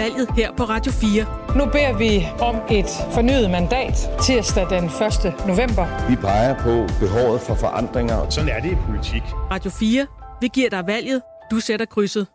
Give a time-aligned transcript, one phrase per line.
[0.00, 1.26] valget her på Radio 4.
[1.56, 4.92] Nu beder vi om et fornyet mandat tirsdag den 1.
[5.46, 6.08] november.
[6.08, 8.30] Vi peger på behovet for forandringer.
[8.30, 9.22] Sådan er det i politik.
[9.50, 10.06] Radio 4.
[10.40, 11.22] Vi giver dig valget.
[11.50, 12.26] Du sætter krydset.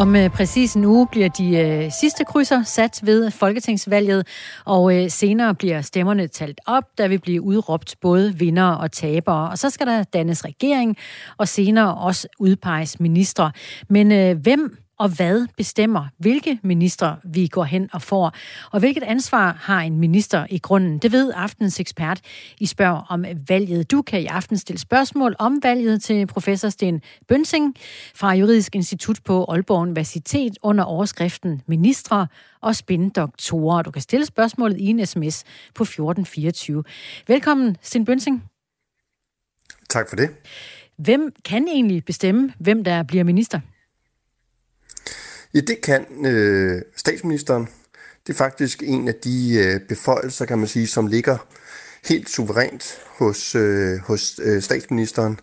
[0.00, 4.26] Om øh, præcis en uge bliver de øh, sidste krydser sat ved folketingsvalget,
[4.64, 9.50] og øh, senere bliver stemmerne talt op, der vil blive udråbt både vinder og tabere.
[9.50, 10.96] Og så skal der dannes regering,
[11.38, 13.52] og senere også udpeges ministre.
[13.88, 18.32] Men øh, hvem og hvad bestemmer, hvilke ministre vi går hen og får,
[18.72, 20.98] og hvilket ansvar har en minister i grunden.
[20.98, 22.20] Det ved aftens ekspert
[22.58, 23.90] i spørg om valget.
[23.90, 27.74] Du kan i aften stille spørgsmål om valget til professor Sten Bønsing
[28.14, 32.26] fra Juridisk Institut på Aalborg Universitet under overskriften Ministre
[32.60, 33.82] og spindoktorer.
[33.82, 36.84] Du kan stille spørgsmålet i en sms på 1424.
[37.28, 38.44] Velkommen, Sten Bønsing.
[39.90, 40.30] Tak for det.
[40.96, 43.60] Hvem kan egentlig bestemme, hvem der bliver minister?
[45.54, 47.68] Ja, det kan øh, statsministeren.
[48.26, 51.46] Det er faktisk en af de øh, beføjelser, kan man sige, som ligger
[52.08, 55.40] helt suverænt hos, øh, hos øh, statsministeren.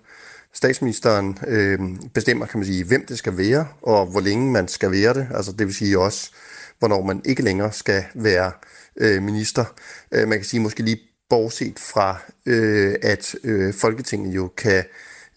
[0.54, 1.80] Statsministeren øh,
[2.14, 5.28] bestemmer, kan man sige, hvem det skal være, og hvor længe man skal være det.
[5.34, 6.32] Altså det vil sige også,
[6.80, 8.52] hvornår man ikke længere skal være
[8.98, 9.66] øh, minister.
[10.12, 14.84] Øh, man kan sige måske lige bortset fra, øh, at øh, Folketinget jo kan øh,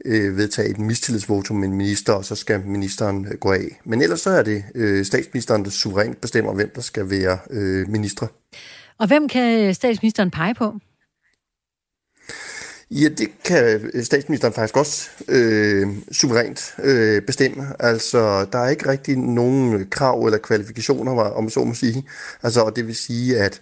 [0.05, 3.81] vedtage et mistillidsvotum med en minister, og så skal ministeren øh, gå af.
[3.85, 7.89] Men ellers så er det øh, statsministeren, der suverænt bestemmer, hvem der skal være øh,
[7.89, 8.27] ministre.
[8.99, 10.75] Og hvem kan statsministeren pege på?
[12.91, 17.67] Ja, det kan statsministeren faktisk også øh, suverænt øh, bestemme.
[17.79, 22.05] Altså, der er ikke rigtig nogen krav eller kvalifikationer, om så må sige.
[22.43, 23.61] Altså, og det vil sige, at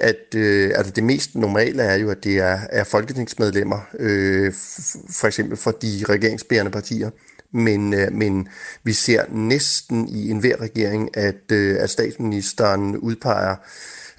[0.00, 4.52] at øh, altså det mest normale er jo, at det er, er folketingsmedlemmer, øh,
[5.10, 7.10] for eksempel for de regeringsbærende partier.
[7.52, 8.48] Men, øh, men
[8.84, 13.56] vi ser næsten i enhver regering, at, øh, at statsministeren udpeger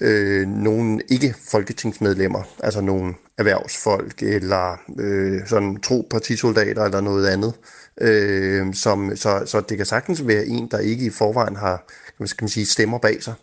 [0.00, 7.54] øh, nogle ikke-folketingsmedlemmer, altså nogle erhvervsfolk eller øh, sådan tro partisoldater eller noget andet.
[8.00, 11.84] Øh, som, så, så det kan sagtens være en, der ikke i forvejen har
[12.16, 13.34] hvad skal man sige, stemmer bag sig.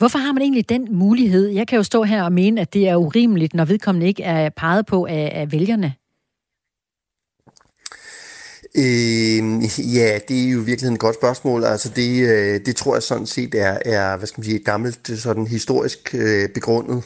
[0.00, 1.48] Hvorfor har man egentlig den mulighed?
[1.48, 4.50] Jeg kan jo stå her og mene, at det er urimeligt, når vedkommende ikke er
[4.56, 5.94] peget på af, af vælgerne.
[8.74, 11.64] Øh, ja, det er jo virkelig et godt spørgsmål.
[11.64, 14.64] Altså det, øh, det tror jeg sådan set er, er hvad skal man sige, et
[14.64, 17.04] gammelt sådan historisk øh, begrundet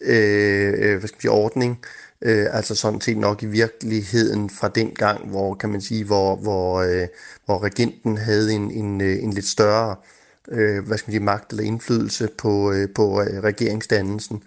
[0.00, 1.78] øh, øh, hvad skal man sige, ordning.
[2.22, 6.36] Øh, altså sådan set nok i virkeligheden fra den gang, hvor kan man sige, hvor,
[6.36, 7.06] hvor, øh,
[7.44, 11.24] hvor regenten havde en, en, øh, en lidt større øh, øh, hvad skal man sige,
[11.24, 14.42] magt eller indflydelse på, øh, på øh, regeringsdannelsen.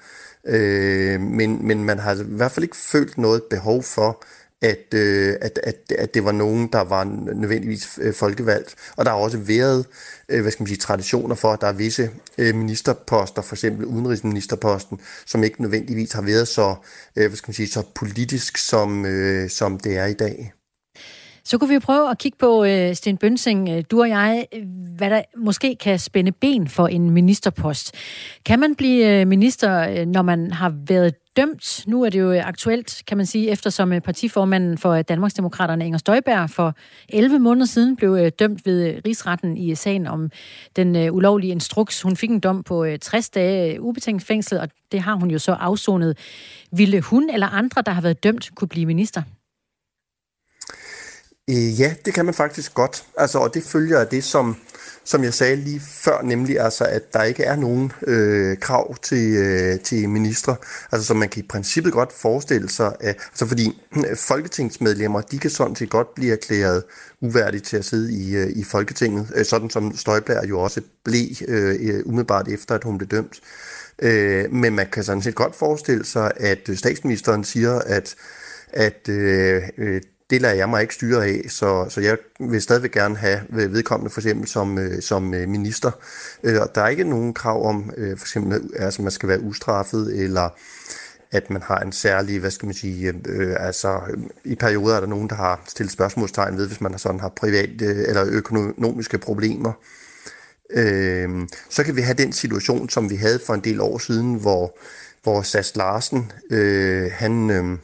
[0.45, 4.23] Øh, men, men man har i hvert fald ikke følt noget behov for,
[4.61, 7.03] at, øh, at, at, at det var nogen, der var
[7.33, 8.75] nødvendigvis øh, folkevalgt.
[8.95, 9.85] Og der har også været
[10.29, 13.85] øh, hvad skal man sige, traditioner for, at der er visse øh, ministerposter, for eksempel
[13.85, 16.75] udenrigsministerposten, som ikke nødvendigvis har været så,
[17.15, 20.53] øh, hvad skal man sige, så politisk, som, øh, som det er i dag.
[21.47, 24.63] Så kunne vi prøve at kigge på, øh, Sten Bønsing, øh, du og jeg, øh,
[24.97, 27.95] hvad der måske kan spænde ben for en ministerpost.
[28.45, 31.83] Kan man blive øh, minister, når man har været dømt?
[31.87, 36.73] Nu er det jo aktuelt, kan man sige, eftersom partiformanden for Danmarksdemokraterne, Inger Støjberg, for
[37.09, 40.29] 11 måneder siden blev dømt ved rigsretten i sagen om
[40.75, 42.01] den ulovlige instruks.
[42.01, 45.51] Hun fik en dom på 60 dage ubetinget fængsel, og det har hun jo så
[45.51, 46.17] afsonet.
[46.71, 49.21] Ville hun eller andre, der har været dømt, kunne blive minister?
[51.49, 53.05] Øh, ja, det kan man faktisk godt.
[53.17, 54.55] Altså, og det følger af det, som,
[55.03, 59.35] som jeg sagde lige før, nemlig altså, at der ikke er nogen øh, krav til,
[59.35, 60.55] øh, til ministre.
[60.91, 65.39] Altså, som man kan i princippet godt forestille sig, at, altså, fordi øh, folketingsmedlemmer, de
[65.39, 66.83] kan sådan set godt blive erklæret
[67.21, 71.27] uværdige til at sidde i, øh, i Folketinget, øh, sådan som Støjbær jo også blev
[71.47, 73.39] øh, øh, umiddelbart efter, at hun blev dømt.
[73.99, 78.15] Øh, men man kan sådan set godt forestille sig, at statsministeren siger, at
[78.73, 82.91] at øh, øh det lader jeg mig ikke styre af, så, så jeg vil stadigvæk
[82.91, 85.91] gerne have vedkommende for eksempel som, øh, som øh, minister.
[86.43, 89.29] Øh, og der er ikke nogen krav om, øh, for eksempel, at altså, man skal
[89.29, 90.49] være ustraffet, eller
[91.31, 94.01] at man har en særlig, hvad skal man sige, øh, altså
[94.43, 97.29] i perioder er der nogen, der har stillet spørgsmålstegn ved, hvis man har sådan har
[97.29, 99.73] private øh, eller økonomiske problemer.
[100.69, 101.29] Øh,
[101.69, 104.77] så kan vi have den situation, som vi havde for en del år siden, hvor,
[105.23, 107.49] hvor Sas Larsen, øh, han...
[107.49, 107.77] Øh,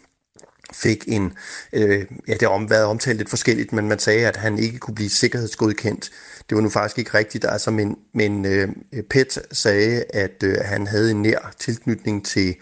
[0.73, 1.33] fik en,
[1.73, 4.95] øh, ja det har været omtalt lidt forskelligt, men man sagde, at han ikke kunne
[4.95, 6.11] blive sikkerhedsgodkendt.
[6.49, 8.69] Det var nu faktisk ikke rigtigt, altså, men, men øh,
[9.09, 12.55] PET sagde, at øh, han havde en nær tilknytning til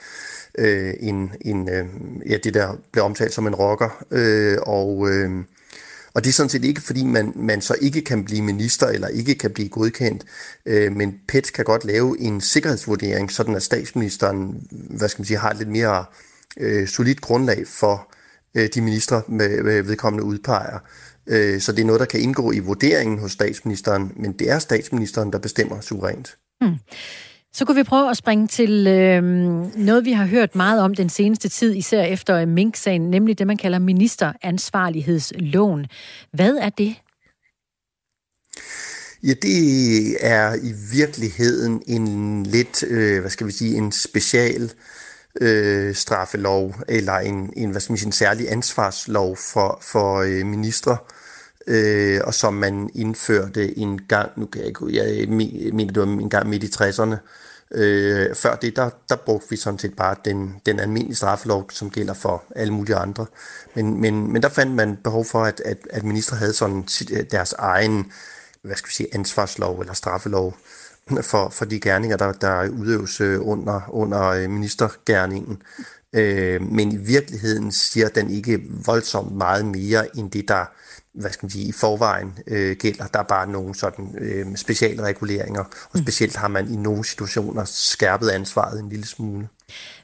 [0.57, 1.85] øh, en, en øh,
[2.29, 5.29] ja, det der blev omtalt som en rocker, øh, og, øh,
[6.13, 9.07] og det er sådan set ikke, fordi man, man så ikke kan blive minister eller
[9.07, 10.25] ikke kan blive godkendt,
[10.65, 15.37] øh, men PET kan godt lave en sikkerhedsvurdering, sådan at statsministeren hvad skal man sige,
[15.37, 16.30] har lidt mere øh,
[16.87, 18.11] solidt grundlag for
[18.55, 20.79] øh, de ministre med, med vedkommende udpeger.
[21.27, 24.59] Øh, så det er noget, der kan indgå i vurderingen hos statsministeren, men det er
[24.59, 26.37] statsministeren, der bestemmer suverænt.
[26.61, 26.75] Mm.
[27.53, 29.23] Så kunne vi prøve at springe til øh,
[29.77, 33.57] noget, vi har hørt meget om den seneste tid, især efter Mink-sagen, nemlig det, man
[33.57, 35.85] kalder ministeransvarlighedsloven.
[36.33, 36.95] Hvad er det?
[39.23, 44.71] Ja, det er i virkeligheden en lidt, øh, hvad skal vi sige, en special
[45.41, 50.45] øh, straffelov, eller en, en, hvad skal man sige, en særlig ansvarslov for, for øh,
[50.45, 50.97] ministre,
[51.67, 56.07] øh, og som man indførte en gang, nu kan jeg ikke, jeg mener, det var
[56.07, 57.15] en gang midt i 60'erne,
[57.73, 61.89] Øh, før det, der, der brugte vi sådan set bare den, den almindelige straffelov, som
[61.89, 63.25] gælder for alle mulige andre.
[63.75, 66.83] Men, men, men der fandt man behov for, at, at, at ministre havde sådan
[67.31, 68.11] deres egen
[68.61, 70.57] hvad skal vi sige, ansvarslov eller straffelov
[71.21, 75.61] for, for de gerninger, der, der udøves øh, under, under øh, ministergærningen.
[76.13, 80.65] Øh, men i virkeligheden siger den ikke voldsomt meget mere end det, der
[81.13, 83.07] hvad skal man sige, i forvejen øh, gælder.
[83.07, 86.01] Der er bare nogle sådan øh, specialreguleringer, og mm.
[86.01, 89.47] specielt har man i nogle situationer skærpet ansvaret en lille smule.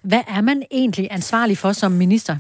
[0.02, 2.38] Hvad er man egentlig ansvarlig for som minister?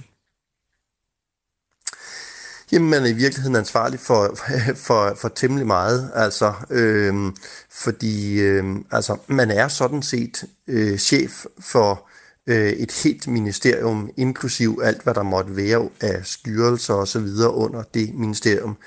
[2.71, 4.35] Jamen, man er i virkeligheden ansvarlig for,
[4.87, 7.35] for, for temmelig meget, altså, øhm,
[7.71, 12.07] fordi øhm, altså, man er sådan set øh, chef for
[12.47, 17.53] øh, et helt ministerium, inklusiv alt, hvad der måtte være af styrelser og så videre
[17.53, 18.77] under det ministerium.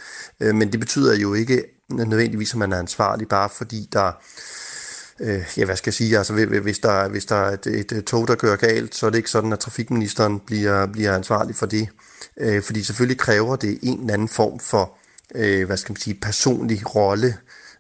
[0.41, 4.12] Øh, men det betyder jo ikke nødvendigvis, at man er ansvarlig, bare fordi der
[5.20, 6.32] øh, ja, hvad skal jeg sige, altså
[6.62, 9.31] hvis der, hvis der er et, et tog, der kører galt, så er det ikke
[9.31, 11.88] sådan, at trafikministeren bliver, bliver ansvarlig for det.
[12.40, 14.96] Øh, fordi selvfølgelig kræver det en eller anden form for,
[15.34, 17.37] øh, hvad skal man sige, personlig rolle,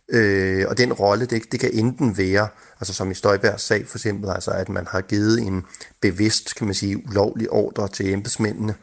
[0.08, 2.48] øh, og den rolle, det, det kan enten være
[2.80, 5.64] Altså som i Støjbergs sag for eksempel, altså at man har givet en
[6.00, 8.74] bevidst, kan man sige, ulovlig ordre til embedsmændene.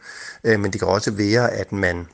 [0.44, 2.06] Øh, men det kan også være, at man,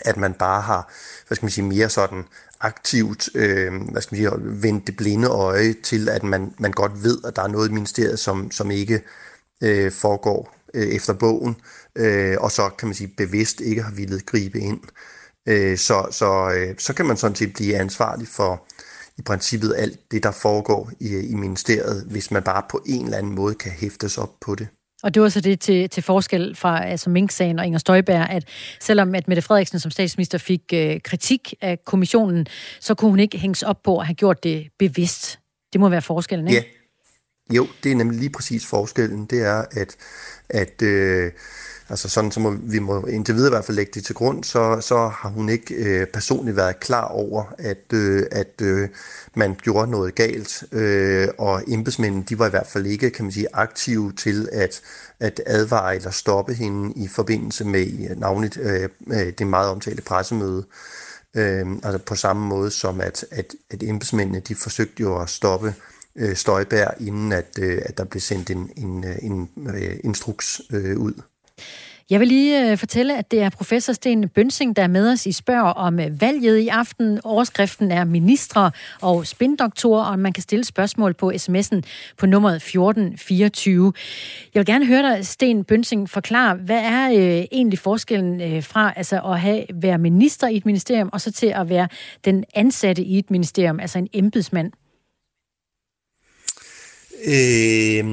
[0.00, 0.92] at man bare har,
[1.26, 2.24] hvad skal man sige, mere sådan
[2.60, 7.04] aktivt, øh, hvad skal man sige, vendt det blinde øje til, at man, man godt
[7.04, 9.02] ved, at der er noget i ministeriet, som, som ikke
[9.62, 11.56] øh, foregår øh, efter bogen,
[11.96, 14.80] øh, og så kan man sige bevidst ikke har ville gribe ind.
[15.48, 18.64] Øh, så, så, øh, så kan man sådan set blive ansvarlig for,
[19.18, 23.18] i princippet alt det, der foregår i, i ministeriet, hvis man bare på en eller
[23.18, 24.68] anden måde kan hæftes op på det.
[25.02, 28.44] Og det var så det til, til forskel fra altså Mink-sagen og Inger Støjberg, at
[28.80, 32.46] selvom at Mette Frederiksen som statsminister fik øh, kritik af kommissionen,
[32.80, 35.38] så kunne hun ikke hænges op på at have gjort det bevidst.
[35.72, 36.60] Det må være forskellen, ikke?
[36.60, 37.56] Ja.
[37.56, 39.26] Jo, det er nemlig lige præcis forskellen.
[39.26, 39.96] Det er, at,
[40.48, 41.32] at øh,
[41.90, 44.44] Altså sådan, så må vi må indtil videre i hvert fald lægge det til grund,
[44.44, 48.88] så, så har hun ikke øh, personligt været klar over, at, øh, at øh,
[49.34, 53.32] man gjorde noget galt, øh, og embedsmændene, de var i hvert fald ikke, kan man
[53.32, 54.80] sige, aktive til at,
[55.20, 60.02] at advare eller stoppe hende i forbindelse med øh, navnligt øh, øh, det meget omtalte
[60.02, 60.64] pressemøde.
[61.36, 65.74] Øh, altså på samme måde som at, at, at embedsmændene, de forsøgte jo at stoppe
[66.16, 70.60] øh, Støjbær, inden at, øh, at der blev sendt en, en, en, en øh, instruks
[70.72, 71.12] øh, ud.
[72.10, 75.26] Jeg vil lige øh, fortælle, at det er professor Sten Bønsing, der er med os
[75.26, 77.20] i spørg om øh, valget i aften.
[77.24, 81.80] Overskriften er ministre og spindoktorer, og man kan stille spørgsmål på sms'en
[82.18, 83.92] på nummeret 1424.
[84.54, 88.92] Jeg vil gerne høre dig, Sten Bønsing, forklare, hvad er øh, egentlig forskellen øh, fra
[88.96, 91.88] altså at have, være minister i et ministerium, og så til at være
[92.24, 94.72] den ansatte i et ministerium, altså en embedsmand?
[97.26, 98.04] Øh,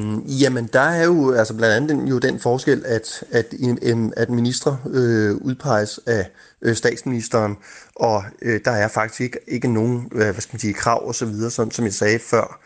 [0.42, 3.54] jamen, der er jo altså blandt andet den, jo den forskel, at, at,
[4.18, 6.30] at ministre øh, udpeges af
[6.62, 7.58] øh, statsministeren,
[7.96, 11.16] og øh, der er faktisk ikke, ikke nogen øh, hvad skal man sige, krav og
[11.16, 12.62] så videre, sådan, som jeg sagde før,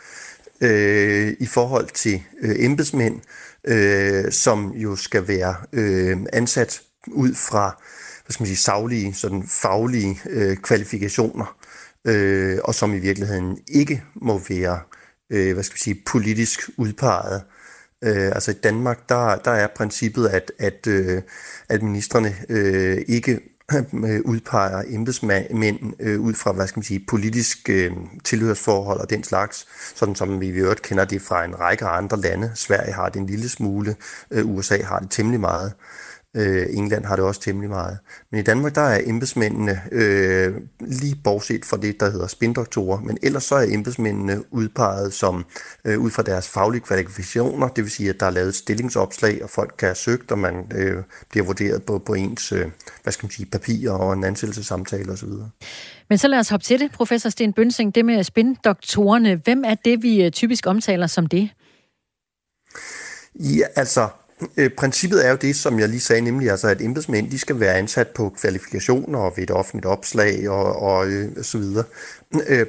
[0.62, 3.22] øh, i forhold til øh, embedsmænd,
[3.68, 7.82] øh, som jo skal være øh, ansat ud fra
[8.26, 11.58] hvad skal man sige, saglige, sådan faglige øh, kvalifikationer,
[12.06, 14.99] øh, og som i virkeligheden ikke må være øh,
[15.30, 17.44] Øh, hvad skal vi sige, politisk udpeget.
[18.04, 21.22] Øh, altså i Danmark, der, der er princippet, at, at, øh,
[21.70, 23.40] at ministerne øh, ikke
[23.74, 27.92] øh, udpeger embedsmænd øh, ud fra, hvad skal man sige, politisk øh,
[28.24, 32.18] tilhørsforhold og den slags, sådan som vi i øvrigt kender det fra en række andre
[32.18, 32.52] lande.
[32.56, 33.96] Sverige har det en lille smule,
[34.32, 35.68] øh, USA har det temmelig meget.
[35.68, 37.98] Øh, England har det også temmelig meget.
[38.32, 43.18] Men i Danmark, der er embedsmændene øh, lige bortset fra det, der hedder spindoktorer, men
[43.24, 45.46] ellers så er embedsmændene udpeget som
[45.86, 49.50] øh, ud fra deres faglige kvalifikationer, det vil sige, at der er lavet stillingsopslag, og
[49.50, 52.66] folk kan have søgt, og man øh, bliver vurderet på, på ens øh,
[53.04, 55.30] hvad skal man sige, papirer og en ansættelsessamtale osv.
[56.10, 59.36] Men så lad os hoppe til det, professor Sten Bønsing, det med spindoktorerne.
[59.36, 61.50] Hvem er det, vi øh, typisk omtaler som det?
[63.36, 64.10] Ja, altså,
[64.58, 67.60] øh, princippet er jo det, som jeg lige sagde, nemlig altså, at embedsmænd de skal
[67.60, 71.84] være ansat på kvalifikationer og ved et offentligt opslag og, og øh, så videre.
[72.48, 72.66] Øh,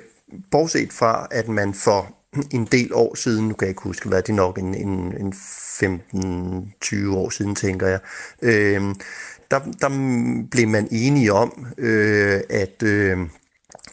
[0.50, 2.15] bortset fra, at man for
[2.50, 5.17] en del år siden, nu kan jeg ikke huske, hvad det er nok en, en,
[5.21, 8.00] en 15-20 år siden, tænker jeg,
[8.43, 8.95] øh,
[9.50, 9.89] der, der
[10.50, 12.83] blev man enige om, øh, at...
[12.83, 13.19] Øh,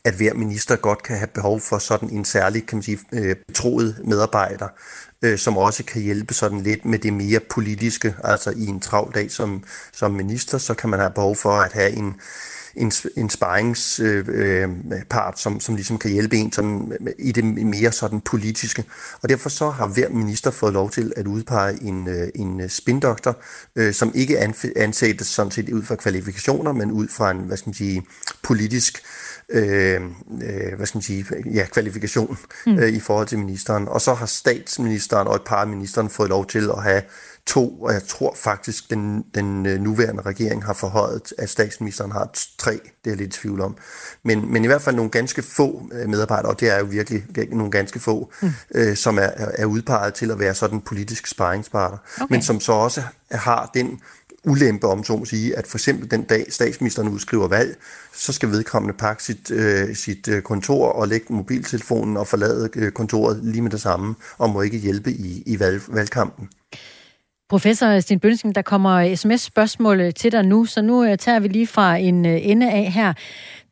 [0.05, 3.35] at hver minister godt kan have behov for sådan en særlig, kan man sige, øh,
[3.47, 4.67] betroet medarbejder,
[5.21, 8.15] øh, som også kan hjælpe sådan lidt med det mere politiske.
[8.23, 11.73] Altså i en travl dag som, som minister, så kan man have behov for at
[11.73, 12.15] have en,
[12.77, 14.69] en, en sparringspart, øh,
[15.09, 18.83] part, som, som ligesom kan hjælpe en sådan, i det mere sådan politiske.
[19.21, 23.37] Og derfor så har hver minister fået lov til at udpege en, en spindoktor,
[23.75, 24.39] øh, som ikke
[24.75, 28.03] ansættes sådan set ud fra kvalifikationer, men ud fra en, hvad skal man sige,
[28.43, 29.03] politisk
[29.49, 30.01] øh,
[30.43, 32.79] øh, hvad skal man sige, ja, kvalifikation mm.
[32.79, 33.87] øh, i forhold til ministeren.
[33.87, 37.01] Og så har statsministeren og et par af ministeren fået lov til at have
[37.47, 42.29] to, og jeg tror faktisk, den, den øh, nuværende regering har forhøjet, at statsministeren har
[42.57, 43.77] tre, det er jeg lidt i tvivl om.
[44.23, 47.23] Men, men i hvert fald nogle ganske få øh, medarbejdere, og det er jo virkelig
[47.51, 48.51] nogle ganske få, mm.
[48.75, 52.33] øh, som er, er udpeget til at være sådan politisk sparringsparter, okay.
[52.33, 53.01] men som så også
[53.31, 53.99] har den
[54.47, 57.77] ulempe, om så må sige, at for eksempel den dag statsministeren udskriver valg,
[58.13, 62.91] så skal vedkommende pakke sit, øh, sit øh, kontor og lægge mobiltelefonen og forlade øh,
[62.91, 66.49] kontoret lige med det samme, og må ikke hjælpe i, i valg, valgkampen.
[67.49, 71.47] Professor Sten Bønsing, der kommer sms-spørgsmål øh, til dig nu, så nu øh, tager vi
[71.47, 73.13] lige fra en øh, ende af her.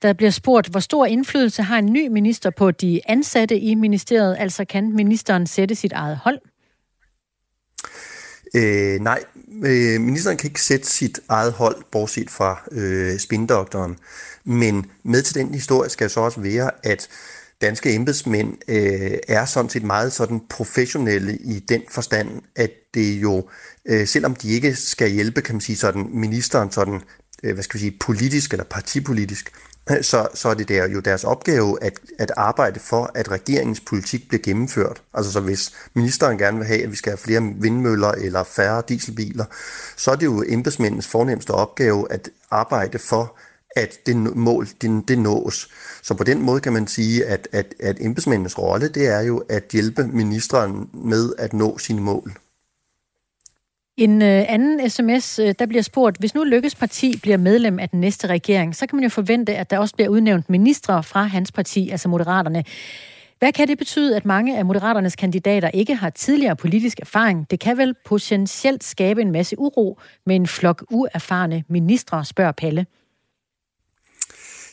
[0.01, 4.36] Der bliver spurgt, hvor stor indflydelse har en ny minister på de ansatte i ministeriet,
[4.39, 6.39] altså kan ministeren sætte sit eget hold?
[8.55, 9.24] Øh, nej,
[9.63, 13.98] øh, ministeren kan ikke sætte sit eget hold, bortset fra øh, spindoktoren.
[14.44, 17.10] Men med til den historie skal så også være, at
[17.62, 23.50] danske embedsmænd øh, er sådan set meget sådan professionelle i den forstand, at det jo,
[23.86, 27.02] øh, selvom de ikke skal hjælpe, kan man sige sådan, ministeren sådan,
[27.44, 29.52] øh, hvad skal vi sige, politisk eller partipolitisk,
[30.02, 34.28] så, så er det der jo deres opgave at, at arbejde for, at regeringens politik
[34.28, 35.02] bliver gennemført.
[35.14, 38.84] Altså så hvis ministeren gerne vil have, at vi skal have flere vindmøller eller færre
[38.90, 39.46] dieselbiler,
[39.96, 43.38] så er det jo embedsmændens fornemmeste opgave at arbejde for,
[43.75, 45.67] at det mål det, det nås.
[46.03, 49.44] Så på den måde kan man sige, at, at, at embedsmændenes rolle, det er jo
[49.50, 52.32] at hjælpe ministeren med at nå sine mål.
[53.98, 57.89] En øh, anden sms, øh, der bliver spurgt, hvis nu Lykkes parti bliver medlem af
[57.89, 61.24] den næste regering, så kan man jo forvente, at der også bliver udnævnt ministre fra
[61.24, 62.63] hans parti, altså Moderaterne.
[63.39, 67.51] Hvad kan det betyde, at mange af Moderaternes kandidater ikke har tidligere politisk erfaring?
[67.51, 72.86] Det kan vel potentielt skabe en masse uro med en flok uerfarne ministre, spørger Palle.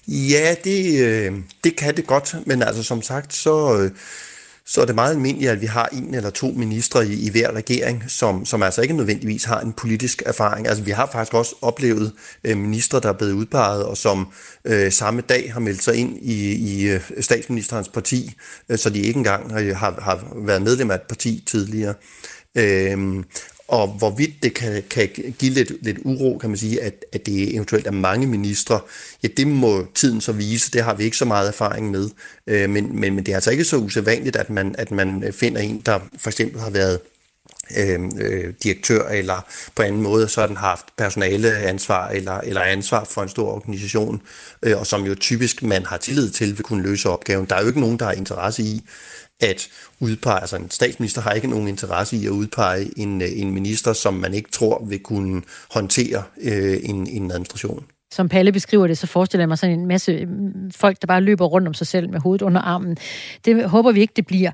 [0.09, 1.33] Ja, det, øh,
[1.65, 3.79] det kan det godt, men altså som sagt, så...
[3.79, 3.91] Øh,
[4.65, 7.53] så er det meget almindeligt, at vi har en eller to ministre i, i hver
[7.53, 10.69] regering, som, som altså ikke nødvendigvis har en politisk erfaring.
[10.69, 12.13] Altså vi har faktisk også oplevet
[12.45, 14.29] øh, ministre, der er blevet udpeget, og som
[14.65, 18.35] øh, samme dag har meldt sig ind i, i øh, statsministerens parti,
[18.69, 21.95] øh, så de ikke engang har, har været medlem af et parti tidligere.
[22.55, 23.25] Øhm,
[23.69, 27.55] og hvorvidt det kan, kan give lidt, lidt uro, kan man sige, at, at det
[27.55, 28.81] eventuelt er mange ministre,
[29.23, 30.71] ja, det må tiden så vise.
[30.71, 32.11] Det har vi ikke så meget erfaring med.
[32.47, 35.61] Øh, men, men, men det er altså ikke så usædvanligt, at man, at man finder
[35.61, 36.99] en, der for eksempel har været
[37.77, 42.61] øh, øh, direktør eller på anden måde så den har haft personale ansvar eller, eller
[42.61, 44.23] ansvar for en stor organisation,
[44.63, 47.47] øh, og som jo typisk man har tillid til vil kunne løse opgaven.
[47.47, 48.83] Der er jo ikke nogen, der har interesse i,
[49.41, 49.69] at
[50.01, 53.93] udpege, altså en statsminister har ikke nogen interesse i at udpege en, øh, en minister,
[53.93, 57.85] som man ikke tror vil kunne håndtere øh, en, en administration.
[58.13, 61.21] Som Palle beskriver det, så forestiller jeg mig sådan en masse mm, folk, der bare
[61.21, 62.97] løber rundt om sig selv med hovedet under armen.
[63.45, 64.51] Det håber vi ikke, det bliver.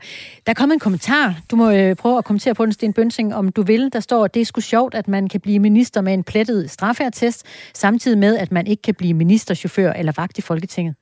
[0.47, 1.41] Der kom en kommentar.
[1.51, 3.93] Du må øh, prøve at kommentere på den, Sten Bønsing, om du vil.
[3.93, 6.71] Der står, at det er sgu sjovt, at man kan blive minister med en plettet
[6.71, 10.95] straffertest, samtidig med, at man ikke kan blive ministerchauffør eller vagt i Folketinget.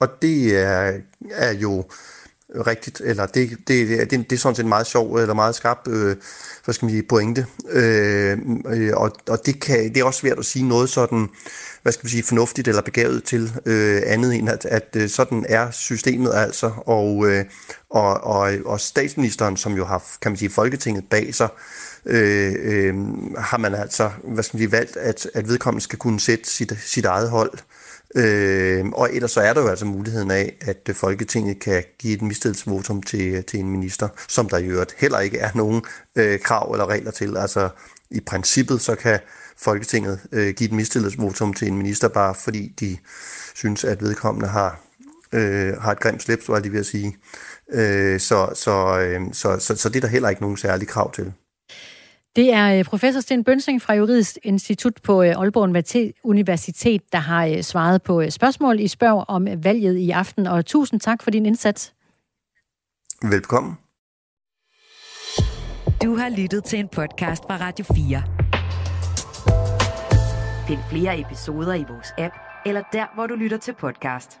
[0.00, 0.92] Og det er,
[1.30, 1.84] er jo
[2.54, 5.88] rigtigt, eller det, det, det, det er sådan set en meget sjov eller meget skarp
[5.88, 6.16] øh,
[6.64, 7.46] hvad skal man sige, pointe.
[7.70, 11.28] Øh, øh, og og det, kan, det er også svært at sige noget sådan,
[11.82, 15.46] hvad skal man sige, fornuftigt eller begavet til øh, andet end, at, at øh, sådan
[15.48, 16.72] er systemet altså.
[16.76, 17.44] Og, øh,
[17.90, 21.48] og, og, og statsministeren, som jo har, kan man sige, Folketinget bag sig,
[22.06, 22.94] øh, øh,
[23.38, 26.72] har man altså hvad skal man sige, valgt, at, at vedkommende skal kunne sætte sit,
[26.84, 27.52] sit eget hold.
[28.14, 32.22] Øh, og ellers så er der jo altså muligheden af, at Folketinget kan give et
[32.22, 35.82] mistillidsvotum til, til en minister, som der i øvrigt heller ikke er nogen
[36.16, 37.36] øh, krav eller regler til.
[37.36, 37.68] Altså
[38.10, 39.18] i princippet så kan
[39.56, 42.96] Folketinget øh, give et mistillidsvotum til en minister, bare fordi de
[43.54, 44.80] synes, at vedkommende har,
[45.32, 47.16] øh, har et grimt slips, var det ved at sige.
[47.72, 51.12] Øh, så, så, øh, så, så, så det er der heller ikke nogen særlige krav
[51.12, 51.32] til.
[52.36, 57.46] Det er øh, professor Sten Bønsing fra Juridisk Institut på øh, Aalborg Universitet, der har
[57.46, 60.46] øh, svaret på spørgsmål i spørg om valget i aften.
[60.46, 61.94] Og tusind tak for din indsats.
[63.22, 63.78] Velkommen.
[66.02, 68.22] Du har lyttet til en podcast fra Radio 4.
[70.68, 72.34] Find flere episoder i vores app,
[72.66, 74.40] eller der, hvor du lytter til podcast.